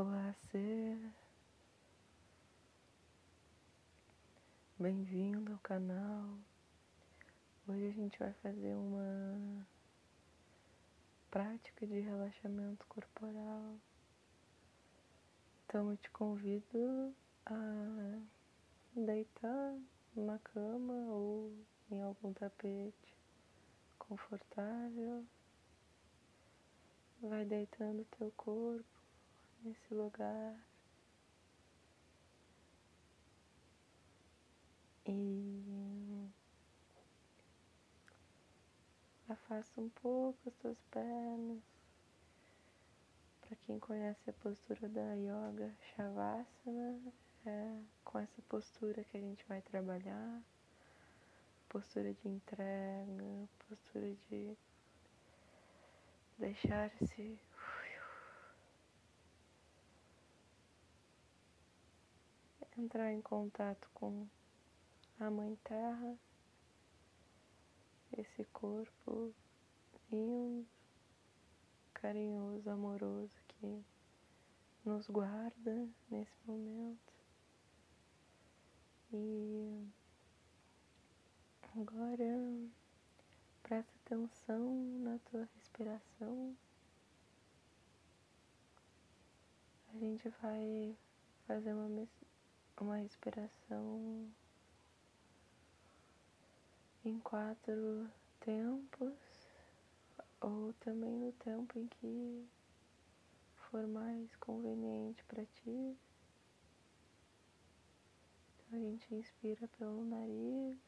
[0.00, 0.96] Olá, ser.
[4.78, 6.38] Bem-vindo ao canal.
[7.66, 9.66] Hoje a gente vai fazer uma
[11.28, 13.74] prática de relaxamento corporal.
[15.66, 17.12] Então eu te convido
[17.44, 18.20] a
[18.94, 19.74] deitar
[20.14, 21.52] numa cama ou
[21.90, 23.16] em algum tapete
[23.98, 25.26] confortável.
[27.20, 28.97] Vai deitando o teu corpo
[29.62, 30.56] nesse lugar.
[35.06, 36.28] E
[39.28, 41.62] afasta um pouco as tuas pernas.
[43.40, 47.12] Para quem conhece a postura da yoga Shavasana,
[47.46, 50.42] é com essa postura que a gente vai trabalhar.
[51.68, 54.56] Postura de entrega, postura de
[56.38, 57.38] deixar-se
[62.78, 64.28] entrar em contato com
[65.18, 66.16] a Mãe Terra,
[68.16, 69.34] esse corpo
[70.12, 70.64] lindo,
[71.92, 73.84] carinhoso, amoroso que
[74.84, 77.12] nos guarda nesse momento.
[79.12, 79.88] E
[81.76, 82.70] agora
[83.62, 86.56] presta atenção na tua respiração.
[89.92, 90.96] A gente vai
[91.46, 91.88] fazer uma
[92.84, 94.30] uma respiração
[97.04, 98.08] em quatro
[98.40, 99.14] tempos,
[100.40, 102.48] ou também no tempo em que
[103.70, 105.96] for mais conveniente para ti.
[108.68, 110.78] Então a gente inspira pelo nariz.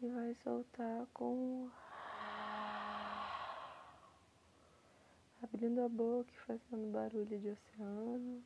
[0.00, 1.70] E vai soltar com
[5.56, 8.44] abrindo a boca e fazendo barulho de oceano.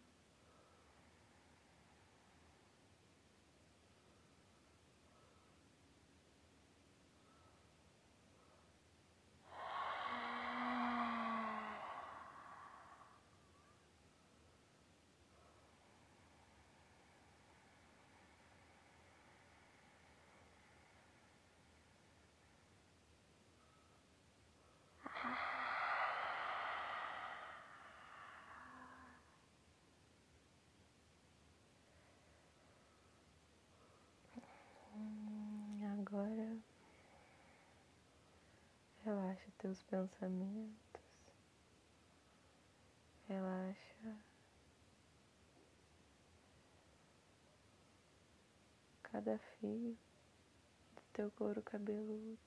[35.98, 36.56] Agora
[39.10, 41.02] relaxa teus pensamentos,
[43.26, 44.16] relaxa
[49.02, 49.98] cada fio
[50.94, 52.38] do teu couro cabeludo.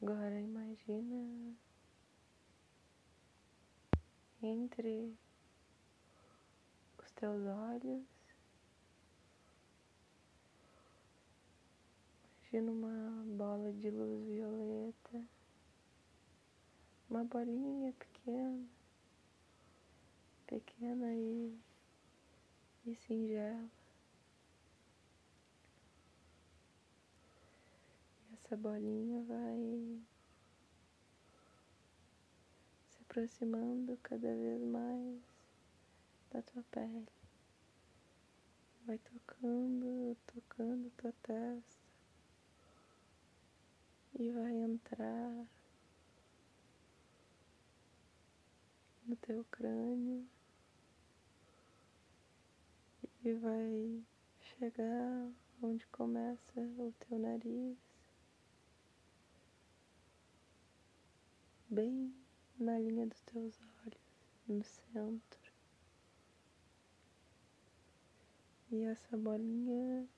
[0.00, 1.54] Agora imagina
[4.42, 5.14] entre
[7.18, 8.17] teus olhos.
[12.50, 15.22] Imagina uma bola de luz violeta,
[17.10, 18.66] uma bolinha pequena,
[20.46, 21.58] pequena e,
[22.86, 23.68] e singela.
[28.30, 30.00] E essa bolinha vai
[32.88, 35.20] se aproximando cada vez mais
[36.30, 37.08] da tua pele.
[38.86, 41.77] Vai tocando, tocando tua testa
[44.18, 45.46] e vai entrar
[49.06, 50.28] no teu crânio
[53.24, 54.04] e vai
[54.40, 57.78] chegar onde começa o teu nariz,
[61.70, 62.12] bem
[62.58, 65.52] na linha dos teus olhos, no centro.
[68.70, 70.08] E essa bolinha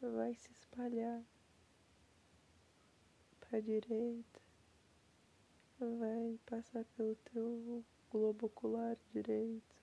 [0.00, 1.22] vai se espalhar
[3.48, 4.40] para a direita,
[5.80, 9.76] vai passar pelo teu globo ocular direito.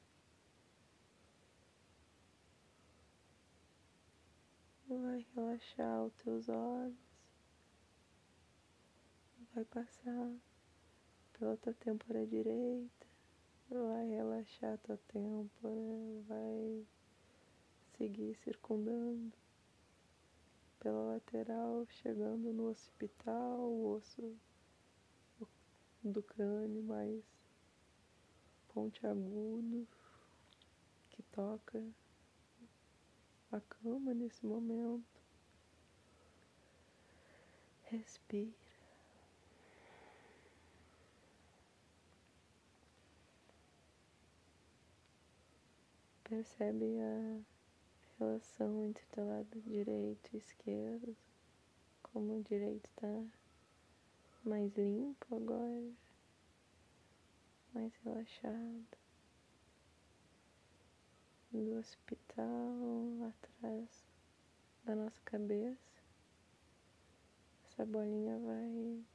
[4.88, 6.96] Vai relaxar os teus olhos,
[9.56, 10.32] vai passar
[11.34, 13.08] pela tua têmpora direita,
[13.68, 16.86] vai relaxar tua têmpora, vai
[17.98, 19.36] seguir circundando
[20.86, 24.38] pela lateral, chegando no occipital, o osso
[26.04, 27.24] do crânio mais
[28.68, 29.88] pontiagudo
[31.10, 31.84] que toca
[33.52, 35.20] acalma nesse momento.
[37.86, 38.54] Respira.
[46.24, 47.55] Percebe a
[48.20, 51.16] relação entre o lado direito e esquerdo,
[52.02, 53.26] como o direito está
[54.44, 55.92] mais limpo agora,
[57.74, 59.06] mais relaxado.
[61.52, 62.74] Do hospital
[63.28, 64.06] atrás
[64.84, 66.02] da nossa cabeça,
[67.66, 69.06] essa bolinha vai,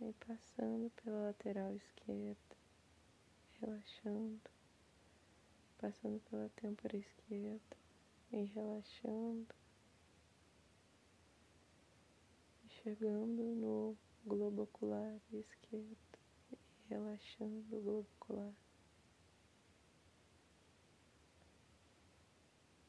[0.00, 2.56] vai passando pela lateral esquerda,
[3.60, 4.50] relaxando,
[5.82, 7.76] passando pela têmpora esquerda
[8.30, 9.52] e relaxando
[12.68, 15.98] chegando no globo ocular esquerdo
[16.52, 16.56] e
[16.88, 18.54] relaxando o globo ocular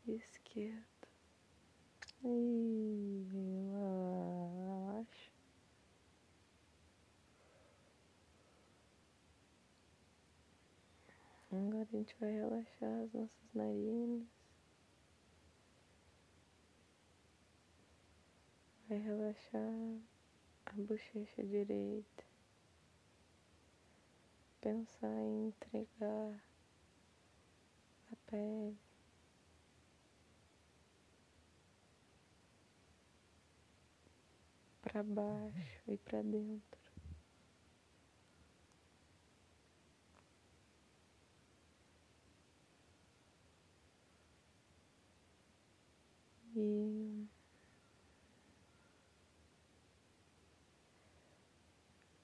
[0.07, 1.07] esquerdo
[2.23, 4.62] e relaxa.
[11.55, 14.27] Agora a gente vai relaxar as nossas narinas.
[18.93, 19.99] vai relaxar
[20.65, 22.23] a bochecha direita,
[24.61, 26.43] pensar em entregar
[28.11, 28.77] a pele.
[34.81, 36.82] Para baixo e para dentro.
[46.55, 47.27] E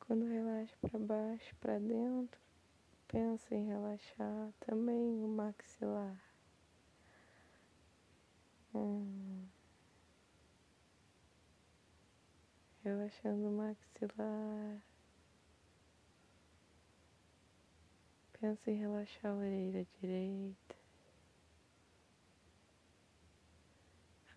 [0.09, 2.41] Quando relaxa para baixo, para dentro,
[3.07, 6.19] pensa em relaxar também o maxilar.
[8.73, 9.45] Hum.
[12.83, 14.83] Relaxando o maxilar.
[18.33, 20.78] Pensa em relaxar a orelha direita.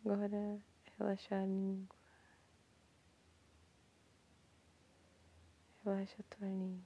[0.05, 0.61] Agora
[0.99, 1.97] relaxar a língua.
[5.85, 6.83] Relaxa a tua língua.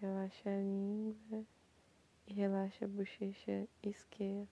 [0.00, 1.46] Relaxa a língua
[2.26, 4.48] e relaxa a bochecha esquerda.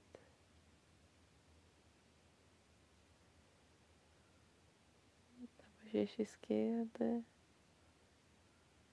[5.42, 7.24] A bochecha esquerda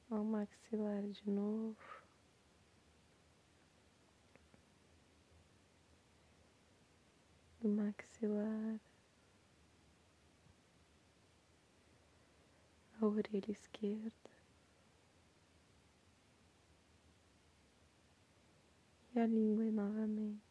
[0.10, 2.03] ao maxilar de novo.
[7.64, 8.78] Do maxilar,
[13.02, 14.12] a orelha esquerda
[19.16, 20.44] e a língua novamente.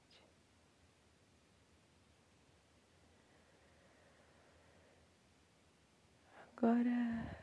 [6.56, 7.37] Agora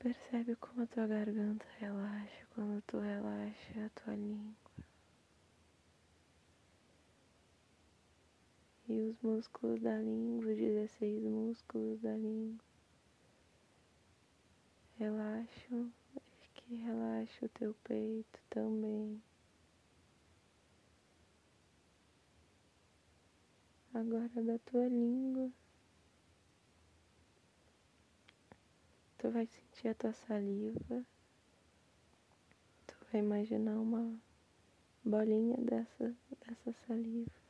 [0.00, 4.63] percebe como a tua garganta relaxa quando tu relaxa a tua língua.
[8.88, 12.64] E os músculos da língua, os 16 músculos da língua.
[14.98, 15.92] Relaxam,
[16.54, 19.22] que relaxa o teu peito também.
[23.92, 25.50] Agora da tua língua,
[29.18, 31.06] tu vai sentir a tua saliva,
[32.86, 34.20] tu vai imaginar uma
[35.04, 37.43] bolinha dessa, dessa saliva.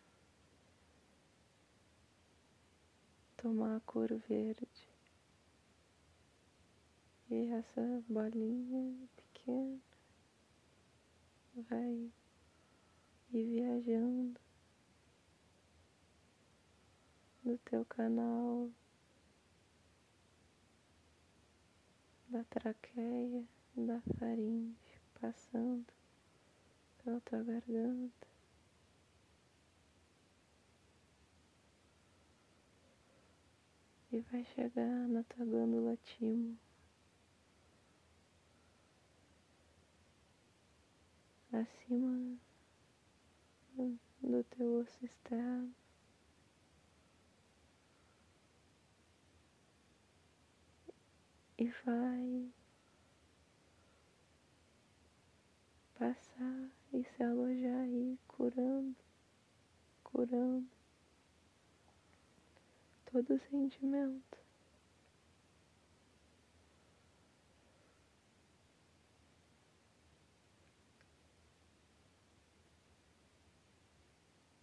[3.45, 4.89] Tomar a cor verde.
[7.31, 9.79] E essa bolinha pequena
[11.55, 12.11] vai
[13.35, 14.41] ir viajando
[17.45, 18.71] no teu canal
[22.29, 23.45] da traqueia,
[23.77, 25.93] da faringe, passando
[26.97, 28.34] pela tua garganta.
[34.15, 36.57] E vai chegar na tua glândula timo.
[41.53, 42.39] Acima
[44.23, 45.75] do teu osso externo.
[51.59, 52.53] E vai
[55.99, 58.97] passar e se alojar aí, curando,
[60.05, 60.84] curando
[63.15, 64.39] todo sentimento.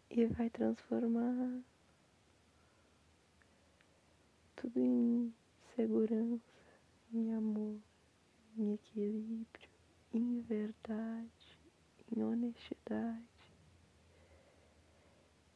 [0.09, 1.61] E vai transformar
[4.57, 5.33] tudo em
[5.73, 6.41] segurança,
[7.13, 7.79] em amor,
[8.57, 9.69] em equilíbrio,
[10.13, 11.57] em verdade,
[12.13, 13.23] em honestidade.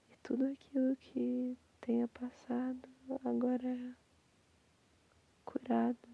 [0.09, 2.89] E tudo aquilo que tenha passado
[3.23, 3.93] agora é
[5.45, 6.09] curado.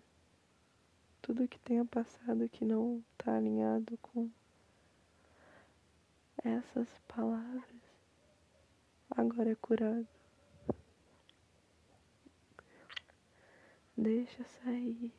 [1.21, 4.29] Tudo que tenha passado que não está alinhado com
[6.43, 7.63] essas palavras
[9.11, 10.07] agora é curado.
[13.95, 15.13] Deixa sair.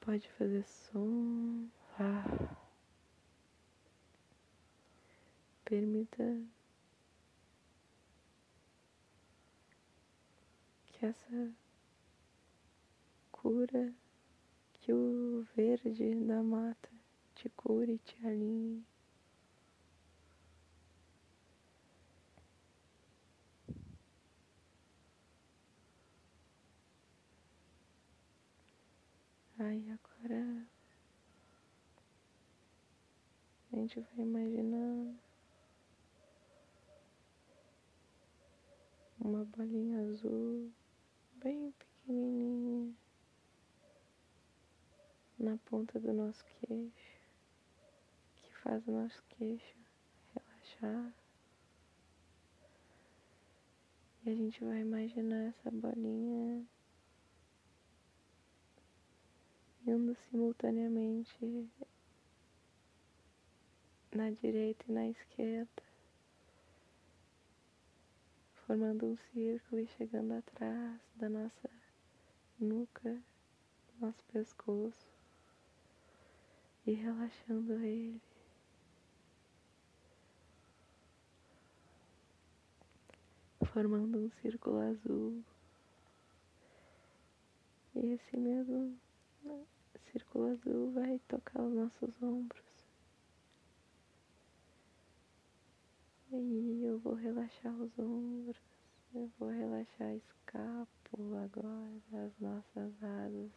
[0.00, 1.66] Pode fazer som.
[1.98, 2.56] Ah.
[5.64, 6.22] Permita
[11.04, 11.54] essa
[13.30, 13.94] cura,
[14.72, 16.88] que o verde da mata
[17.34, 18.86] te cure e te alinhe.
[29.58, 30.66] Aí agora
[33.72, 35.14] a gente vai imaginar
[39.20, 40.72] uma bolinha azul
[41.44, 42.94] bem pequenininha.
[45.38, 47.20] Na ponta do nosso queixo.
[48.34, 49.76] Que faz o nosso queixo
[50.34, 51.14] relaxar.
[54.24, 56.66] E a gente vai imaginar essa bolinha
[59.86, 61.68] indo simultaneamente
[64.14, 65.82] na direita e na esquerda,
[68.66, 71.70] formando um círculo e chegando atrás da nossa
[72.58, 73.20] nuca,
[74.00, 75.06] nosso pescoço
[76.86, 78.20] e relaxando ele.
[83.66, 85.42] Formando um círculo azul.
[87.94, 88.98] E esse mesmo
[90.10, 92.63] círculo azul vai tocar os nossos ombros.
[96.36, 98.60] E eu vou relaxar os ombros,
[99.14, 103.52] eu vou relaxar a escápula agora, as nossas asas.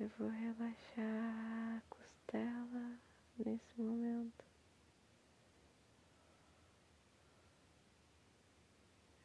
[0.00, 2.98] Eu vou relaxar a costela
[3.38, 4.44] nesse momento.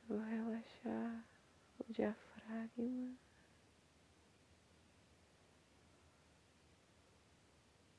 [0.07, 1.25] Vou relaxar
[1.79, 3.24] o diafragma.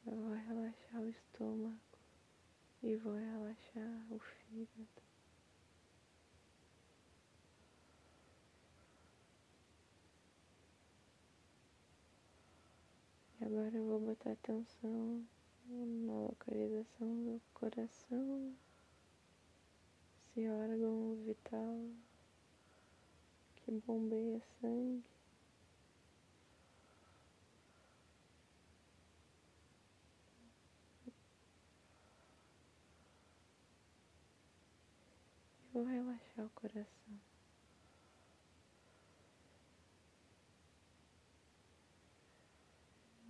[0.06, 1.80] Eu vou relaxar o estômago
[2.82, 5.02] e vou relaxar o fígado.
[13.40, 15.26] E agora eu vou botar atenção
[15.66, 18.54] na localização do coração
[20.36, 21.80] esse órgão vital
[23.56, 25.15] que bombeia sangue.
[35.76, 37.20] Vou relaxar o coração.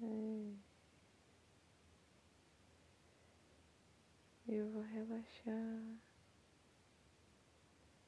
[0.00, 0.54] É.
[4.48, 5.98] Eu vou relaxar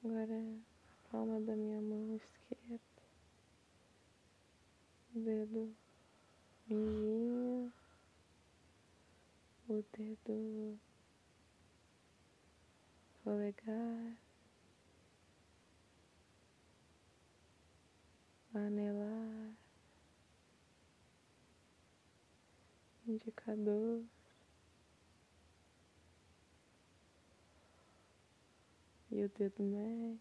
[0.04, 2.80] Agora a palma da minha mão esquerda,
[5.12, 5.74] o dedo
[6.68, 7.72] mindinho,
[9.68, 10.78] o dedo
[13.24, 14.27] polegar,
[18.54, 19.54] anelar,
[23.06, 24.04] indicador.
[29.10, 30.20] e o dedo médio.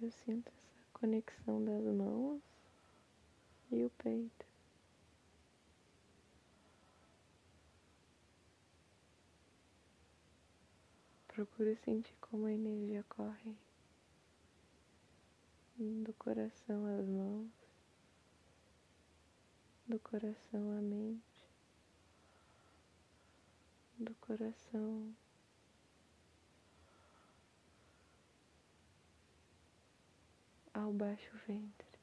[0.00, 2.42] Eu sinto essa conexão das mãos
[3.70, 4.46] e o peito.
[11.36, 13.54] Procure sentir como a energia corre
[15.76, 17.52] do coração às mãos,
[19.86, 21.36] do coração à mente
[23.98, 25.14] do coração.
[30.72, 31.98] Ao baixo ventre.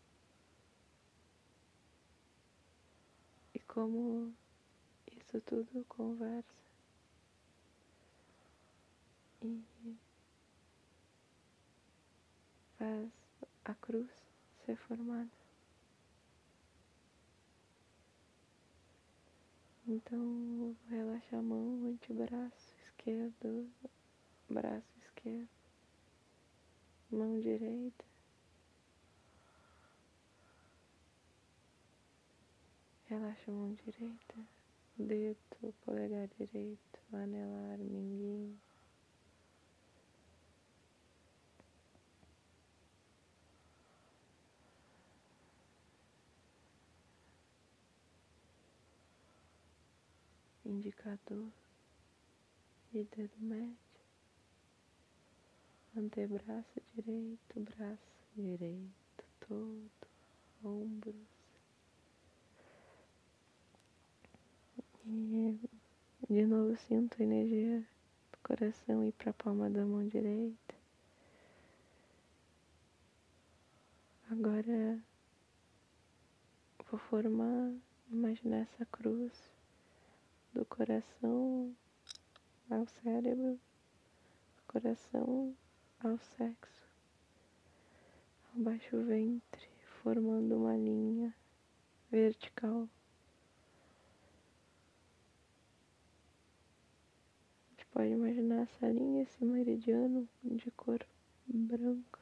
[3.54, 4.34] E como
[5.12, 6.63] isso tudo conversa.
[9.44, 9.62] E
[12.78, 13.10] faz
[13.66, 14.10] a cruz
[14.66, 15.30] ser formada.
[19.86, 23.70] Então, relaxa a mão, antebraço esquerdo,
[24.50, 25.50] braço esquerdo,
[27.12, 28.06] mão direita.
[33.08, 34.36] Relaxa a mão direita,
[34.98, 38.58] dedo, polegar direito, anelar, minguinho.
[50.74, 51.52] Indicador
[52.94, 53.78] e dedo médio,
[55.96, 59.92] antebraço direito, braço direito todo,
[60.64, 61.16] ombros.
[65.06, 65.60] E
[66.30, 67.80] de novo sinto a energia
[68.32, 70.76] do coração ir para a palma da mão direita.
[74.32, 75.00] Agora
[76.90, 77.74] vou formar,
[78.10, 79.53] imaginar essa cruz
[80.54, 81.76] do coração
[82.70, 83.60] ao cérebro,
[84.56, 85.56] do coração
[86.00, 86.88] ao sexo,
[88.54, 89.68] ao baixo ventre,
[90.04, 91.34] formando uma linha
[92.12, 92.88] vertical.
[97.66, 101.04] A gente pode imaginar essa linha, esse meridiano de cor
[101.48, 102.20] branca.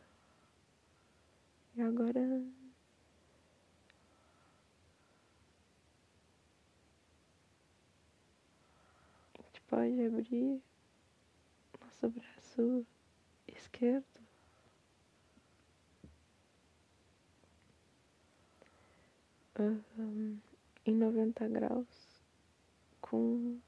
[1.76, 2.42] E agora
[9.72, 10.62] pode abrir
[11.80, 12.86] nosso braço
[13.48, 14.06] esquerdo.
[20.86, 22.22] Em 90 graus
[23.00, 23.60] com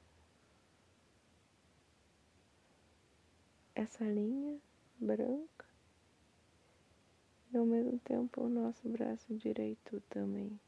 [3.74, 4.58] essa linha
[4.98, 5.64] branca
[7.52, 10.60] e ao mesmo tempo o nosso braço direito também.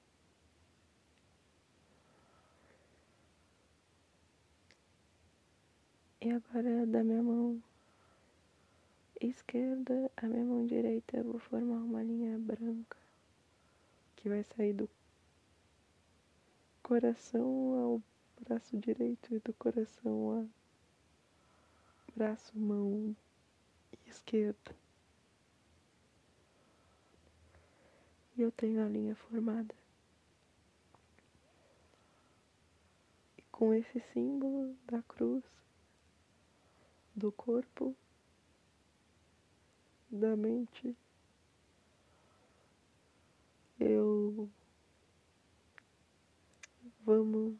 [6.20, 7.62] E agora da minha mão
[9.20, 12.98] esquerda à minha mão direita eu vou formar uma linha branca
[14.16, 14.88] que vai sair do
[16.82, 18.02] coração ao
[18.40, 20.48] braço direito e do coração ao
[22.16, 23.14] braço, mão
[24.06, 24.74] esquerda.
[28.36, 29.74] E eu tenho a linha formada.
[33.36, 35.44] E com esse símbolo da cruz
[37.16, 37.96] do corpo,
[40.10, 40.94] da mente.
[43.80, 44.48] Eu
[47.06, 47.54] vamos,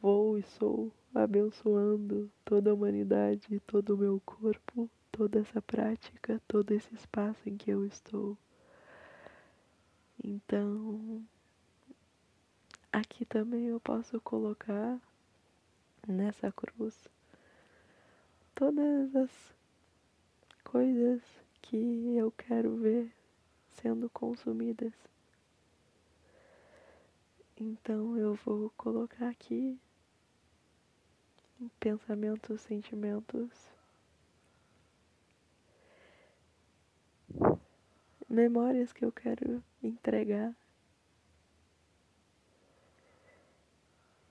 [0.00, 6.72] vou e sou abençoando toda a humanidade, todo o meu corpo, toda essa prática, todo
[6.72, 8.36] esse espaço em que eu estou.
[10.22, 11.24] Então,
[12.92, 15.00] aqui também eu posso colocar
[16.06, 17.08] nessa cruz
[18.54, 19.54] todas as
[20.62, 21.20] coisas
[21.60, 23.12] que eu quero ver
[23.70, 24.92] sendo consumidas.
[27.56, 29.78] Então eu vou colocar aqui
[31.80, 33.50] pensamentos, sentimentos,
[38.28, 40.54] memórias que eu quero entregar,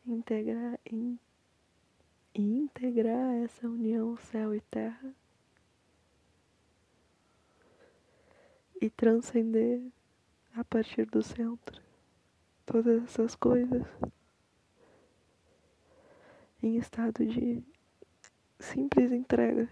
[0.05, 1.17] integrar, in,
[2.33, 5.13] e integrar essa união céu e terra
[8.81, 9.81] e transcender
[10.55, 11.81] a partir do centro
[12.65, 13.85] todas essas coisas
[16.63, 17.61] em estado de
[18.57, 19.69] simples entrega,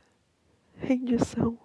[0.76, 1.58] rendição.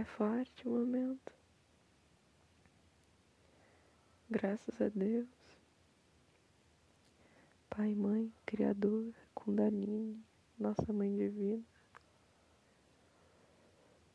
[0.00, 1.30] É forte o momento.
[4.30, 5.28] Graças a Deus.
[7.68, 10.18] Pai, Mãe, Criador, Kundalini,
[10.58, 11.62] Nossa Mãe Divina.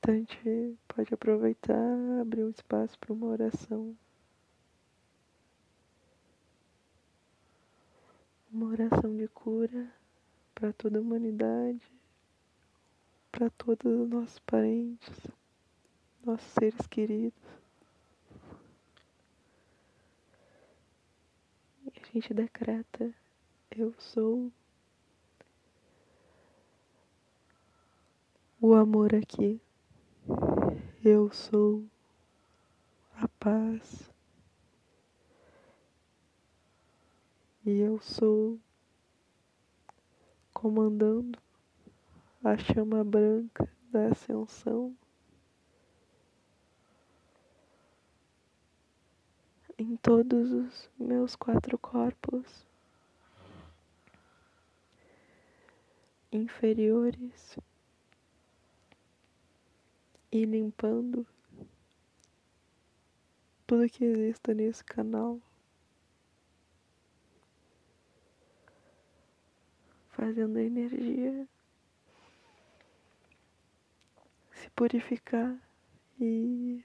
[0.02, 3.96] Tante pode aproveitar, abrir um espaço para uma oração.
[8.52, 9.94] Uma oração de cura
[10.56, 11.88] para toda a humanidade,
[13.32, 15.45] para todos os nossos parentes
[16.26, 17.40] nossos seres queridos.
[21.86, 23.14] E a gente decreta:
[23.72, 24.52] Eu sou
[28.60, 29.62] o amor aqui.
[31.04, 31.86] Eu sou
[33.46, 34.10] paz.
[37.64, 38.60] E eu sou
[40.52, 41.38] comandando
[42.44, 44.96] a chama branca da ascensão
[49.78, 52.66] em todos os meus quatro corpos
[56.32, 57.58] inferiores
[60.32, 61.28] e limpando
[63.68, 65.42] tudo que exista nesse canal.
[70.10, 71.48] Fazendo a energia
[74.52, 75.60] se purificar
[76.20, 76.82] e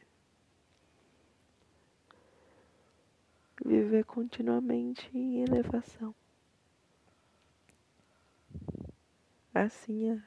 [3.70, 6.12] viver continuamente em elevação.
[9.54, 10.22] Assim é.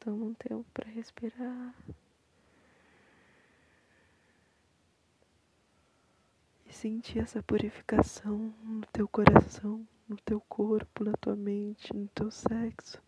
[0.00, 1.74] Toma um tempo para respirar.
[6.66, 12.32] E sentir essa purificação no teu coração, no teu corpo, na tua mente, no teu
[12.32, 13.03] sexo.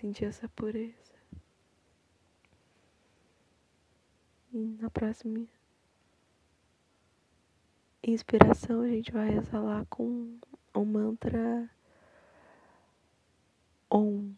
[0.00, 1.14] Sentir essa pureza.
[4.52, 5.46] E na próxima
[8.02, 10.38] inspiração a gente vai exalar com
[10.74, 11.70] o mantra
[13.90, 14.34] Om.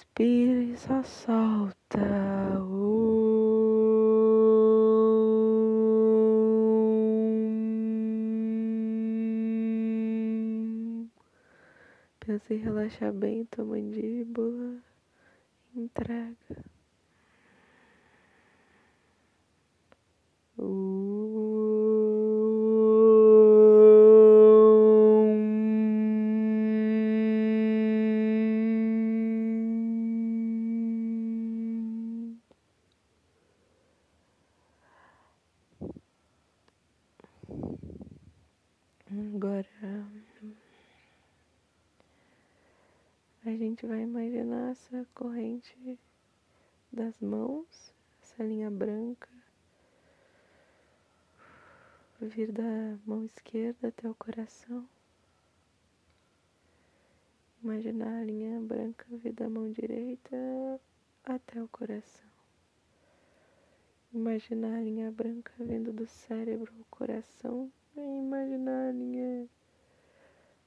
[0.00, 2.00] Inspira e só solta.
[12.18, 14.82] Pensa em relaxar bem tua mandíbula.
[15.76, 16.64] Entrega.
[52.26, 54.88] Vir da mão esquerda até o coração.
[57.62, 60.36] Imaginar a linha branca vir da mão direita
[61.24, 62.28] até o coração.
[64.12, 69.48] Imaginar a linha branca vindo do cérebro ao coração e imaginar a linha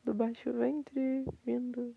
[0.03, 1.95] do baixo ventre vindo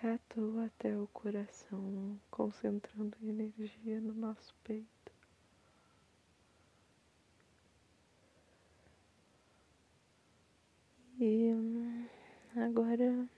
[0.00, 5.15] reto até o coração, concentrando energia no nosso peito.
[11.28, 11.50] E
[12.54, 13.28] agora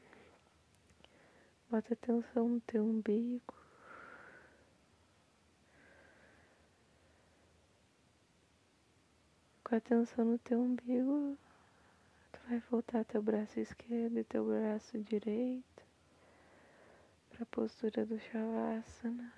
[1.71, 3.55] bota atenção no teu umbigo.
[9.65, 11.39] Com atenção no teu umbigo,
[12.31, 15.83] tu vai voltar teu braço esquerdo e teu braço direito
[17.31, 19.33] para a postura do Shavasana,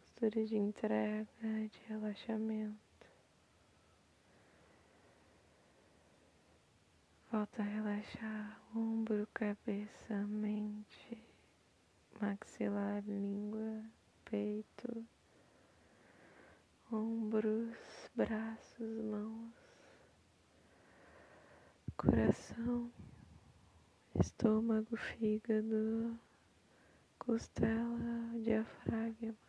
[0.00, 2.87] postura de entrega, de relaxamento.
[7.38, 11.24] Volta a relaxar ombro, cabeça, mente,
[12.20, 13.84] maxilar, língua,
[14.24, 15.06] peito
[16.90, 17.76] ombros,
[18.12, 19.54] braços, mãos,
[21.96, 22.90] coração,
[24.18, 26.18] estômago, fígado,
[27.20, 29.47] costela, diafragma.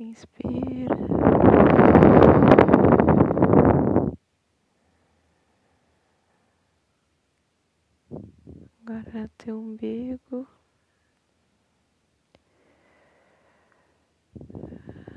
[0.00, 0.96] Inspira.
[8.80, 10.48] Agora teu umbigo.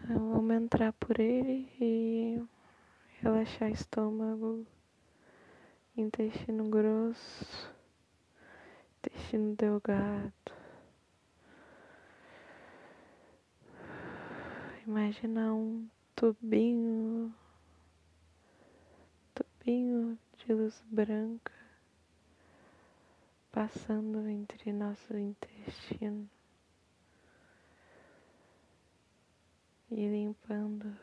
[0.09, 2.43] Vamos entrar por ele e
[3.21, 4.67] relaxar estômago,
[5.95, 7.73] intestino grosso,
[8.97, 10.62] intestino delgado.
[14.85, 17.33] Imagina um tubinho,
[19.33, 21.53] tubinho de luz branca
[23.49, 26.29] passando entre nosso intestino
[29.89, 30.93] e limpando,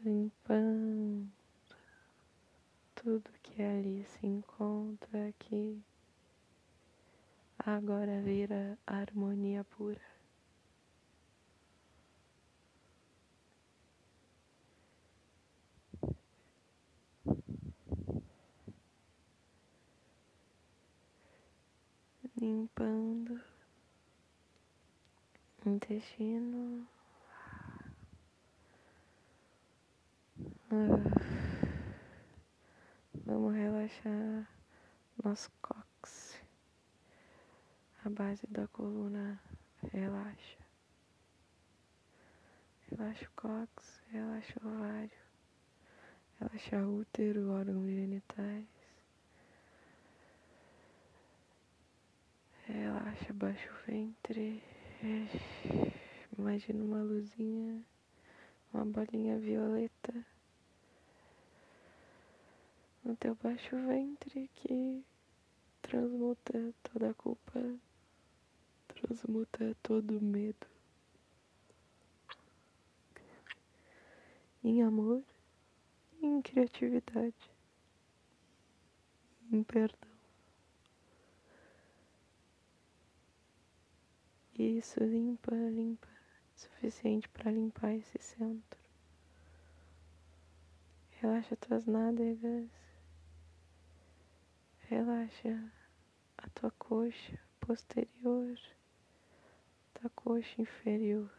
[0.00, 1.28] limpando
[2.94, 5.84] tudo que ali se encontra aqui.
[7.66, 10.14] Agora vira harmonia pura.
[22.36, 23.40] limpando
[25.64, 26.86] intestino.
[33.24, 34.48] Vamos relaxar
[35.22, 35.93] nosso cóccix,
[38.04, 39.40] a base da coluna
[39.92, 40.58] relaxa.
[42.90, 45.10] Relaxa o cóccix, relaxa o ovário,
[46.38, 48.66] relaxa o útero, órgãos genitais.
[52.66, 54.62] Relaxa, baixa o ventre.
[56.38, 57.82] Imagina uma luzinha,
[58.72, 60.24] uma bolinha violeta
[63.04, 65.04] no teu baixo ventre que
[65.82, 67.60] transmuta toda a culpa,
[69.06, 70.66] transmuta todo o medo
[74.62, 75.22] em amor,
[76.22, 77.50] em criatividade,
[79.52, 80.10] em perdão.
[84.58, 86.08] Isso, limpa, limpa.
[86.56, 88.80] Suficiente para limpar esse centro.
[91.20, 92.70] Relaxa tuas nádegas.
[94.88, 95.72] Relaxa
[96.38, 98.58] a tua coxa posterior,
[100.04, 101.30] tua coxa inferior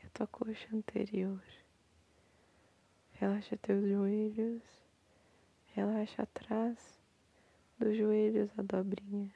[0.00, 1.42] e a tua coxa anterior.
[3.14, 4.62] Relaxa teus joelhos.
[5.74, 7.00] Relaxa atrás
[7.80, 9.34] dos joelhos a dobrinha.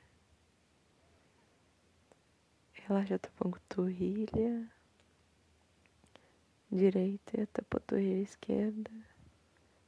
[2.75, 4.71] Relaxa tua panturrilha
[6.71, 8.93] direita e a tua panturrilha esquerda.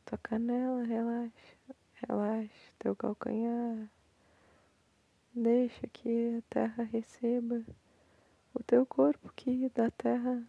[0.06, 1.56] Tua canela, relaxa,
[1.94, 3.88] relaxa teu calcanhar.
[5.32, 7.64] Deixa que a terra receba
[8.58, 10.44] o teu corpo que da terra.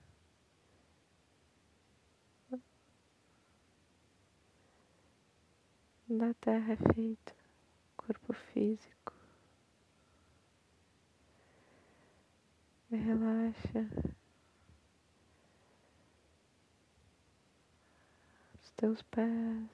[6.08, 7.36] Da terra é feito,
[7.95, 9.13] corpo físico.
[12.89, 13.88] Relaxa.
[18.60, 19.69] Os teus pés,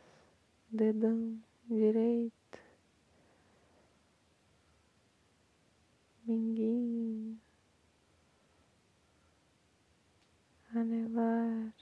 [0.69, 2.59] dedão direito,
[6.25, 7.39] minguinho,
[10.79, 11.73] anelar,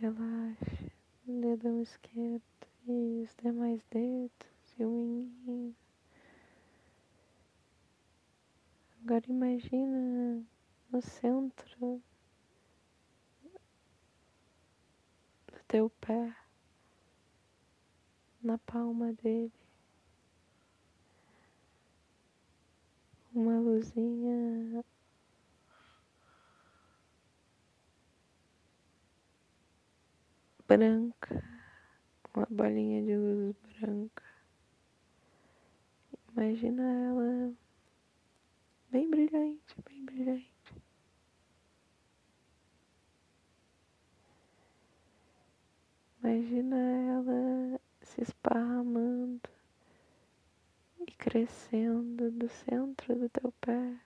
[0.00, 0.92] relaxa,
[1.24, 2.42] dedão esquerdo
[2.86, 5.76] e os demais dedos e o minguinho.
[9.02, 10.44] Agora imagina
[10.90, 12.02] no centro
[15.46, 16.36] do teu pé,
[18.42, 19.52] na palma dele,
[23.32, 24.84] uma luzinha
[30.70, 31.42] branca,
[32.32, 34.22] uma bolinha de luz branca.
[36.30, 37.52] Imagina ela
[38.88, 40.48] bem brilhante, bem brilhante.
[46.22, 49.50] Imagina ela se esparramando
[51.00, 53.98] e crescendo do centro do teu pé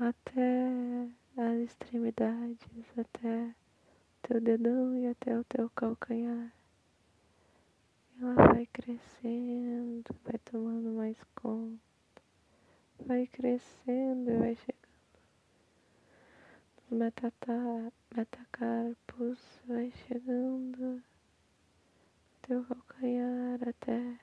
[0.00, 1.06] até
[1.36, 3.54] as extremidades, até
[4.28, 6.52] teu dedão e até o teu calcanhar.
[8.20, 11.80] Ela vai crescendo, vai tomando mais conta.
[13.06, 14.76] Vai crescendo e vai chegando.
[16.90, 16.98] Nos
[18.14, 21.02] metacarpos, vai chegando.
[22.42, 24.20] Teu calcanhar até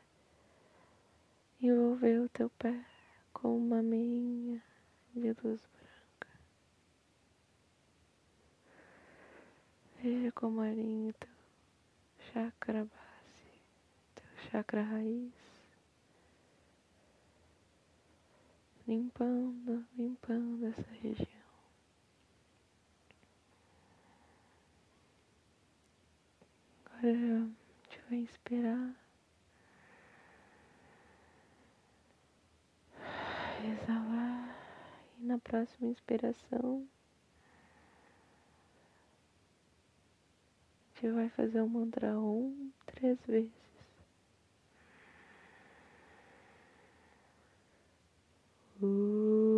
[1.59, 2.85] envolver o teu pé
[3.33, 4.61] com uma meia
[5.15, 5.67] de luz
[10.05, 11.29] Veja como alinha teu
[12.31, 13.59] chakra base,
[14.13, 15.33] teu chakra raiz.
[18.87, 21.27] limpando, limpando essa região.
[26.85, 28.95] Agora a gente vai inspirar,
[33.73, 34.55] exalar
[35.17, 36.87] e na próxima inspiração
[40.95, 43.51] gente vai fazer o mantra um três vezes.
[48.81, 49.54] Uh.